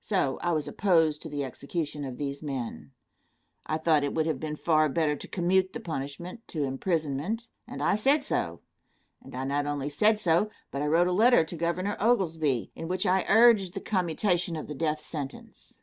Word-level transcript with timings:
So 0.00 0.38
I 0.40 0.52
was 0.52 0.68
opposed 0.68 1.20
to 1.22 1.28
the 1.28 1.42
execution 1.42 2.04
of 2.04 2.16
these 2.16 2.44
men. 2.44 2.92
I 3.66 3.76
thought 3.76 4.04
it 4.04 4.14
would 4.14 4.26
have 4.26 4.38
been 4.38 4.54
far 4.54 4.88
better 4.88 5.16
to 5.16 5.26
commute 5.26 5.72
the 5.72 5.80
punishment 5.80 6.46
to 6.46 6.62
imprisonment, 6.62 7.48
and 7.66 7.82
I 7.82 7.96
said 7.96 8.22
so; 8.22 8.60
and 9.20 9.34
I 9.34 9.42
not 9.42 9.66
only 9.66 9.88
said 9.88 10.20
so, 10.20 10.48
but 10.70 10.80
I 10.80 10.86
wrote 10.86 11.08
a 11.08 11.12
letter 11.12 11.42
to 11.42 11.56
Governor 11.56 11.96
Oglesby, 11.98 12.70
in 12.76 12.86
which 12.86 13.04
I 13.04 13.24
urged 13.28 13.74
the 13.74 13.80
commutation 13.80 14.54
of 14.54 14.68
the 14.68 14.76
death 14.76 15.02
sentence. 15.04 15.74